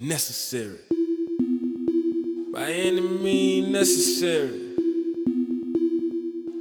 [0.00, 0.78] necessary.
[2.52, 4.74] By any means necessary.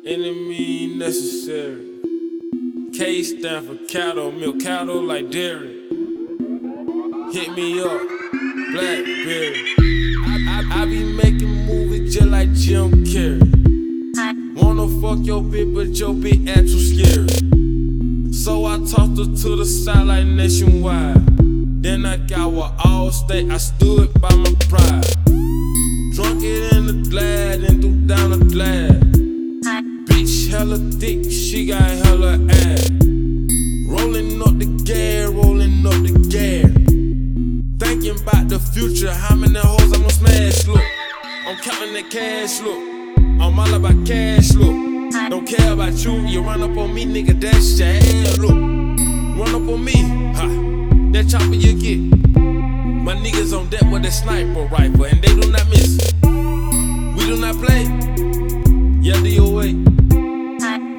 [0.05, 1.85] Any means necessary.
[2.93, 5.83] K stand for cattle, milk cattle like dairy.
[7.33, 8.02] Hit me up,
[8.71, 9.65] Blackberry.
[10.27, 13.41] I, I, I be making movies just like Jim Carrey.
[14.55, 18.33] Wanna fuck your bitch, but your bitch act too scary.
[18.33, 21.34] So I tossed her to the side like nationwide.
[21.86, 25.05] Then I got what Allstate, I stood by my pride.
[26.16, 29.03] Drunk it in the glad and threw down the glad.
[30.08, 32.89] Bitch hella thick, she got hella ass.
[33.88, 36.73] Rolling up the gear, rolling up the gas.
[37.77, 40.81] Thinking about the future, how many hoes I'm gonna smash, look.
[41.45, 42.81] I'm counting the cash, look.
[43.20, 45.11] I'm all about cash, look.
[45.30, 48.74] Don't care about you, you run up on me, nigga, that's your ass, look.
[54.05, 55.98] A sniper rifle, and they do not miss.
[56.22, 57.84] We do not play.
[59.02, 59.73] Yeah, DOA.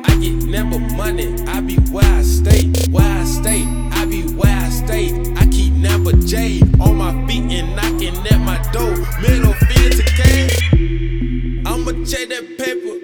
[0.05, 1.41] I get never money.
[1.47, 3.63] I be where I stay, where I stay.
[3.93, 5.13] I be where I stay.
[5.37, 8.97] I keep never J on my feet and knocking at my door.
[9.20, 10.03] Middle field to
[11.65, 12.97] I'ma check that paper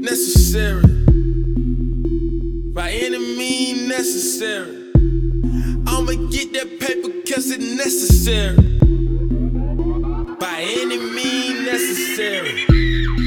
[0.00, 0.82] necessary.
[2.72, 4.90] By any means necessary.
[5.86, 8.73] I'ma get that paper cause it's necessary.
[12.16, 12.64] Necessary.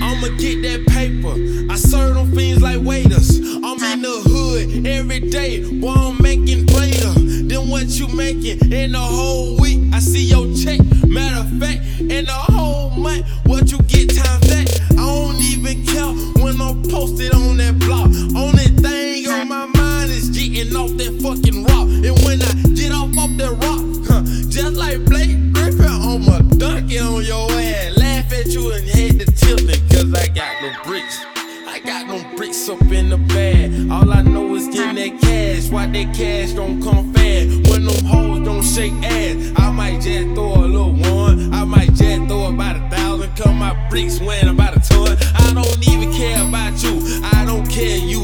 [0.02, 1.34] I'ma get that paper.
[1.72, 3.40] I serve them fiends like waiters.
[3.40, 5.64] I'm in the hood every day.
[5.80, 7.12] Boy, I'm making greater
[7.48, 9.94] than what you making in the whole week.
[9.94, 10.80] I see your check.
[11.08, 14.82] Matter of fact, in the whole month, what you get times that.
[14.92, 17.97] I don't even count when I'm posted on that block.
[28.48, 31.26] bet you ain't had to tilting, cause I got no bricks.
[31.68, 33.92] I got no bricks up in the bag.
[33.92, 35.70] All I know is getting that cash.
[35.70, 37.70] Why that cash don't come fast?
[37.70, 41.54] When them hoes don't shake ass, I might just throw a little one.
[41.54, 43.36] I might just throw about a thousand.
[43.36, 45.18] Cause my bricks weighing about a ton.
[45.36, 47.22] I don't even care about you.
[47.24, 48.17] I don't care you.